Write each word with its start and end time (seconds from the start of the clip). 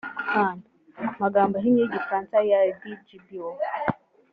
magambo 1.21 1.53
ahinnye 1.57 1.81
y 1.83 1.87
igifaransa 1.89 2.35
ear 2.43 2.67
d 2.79 2.83
gbo 3.23 3.49